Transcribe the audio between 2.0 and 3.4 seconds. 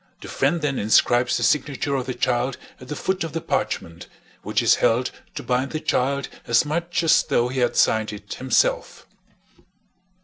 the child at the foot of the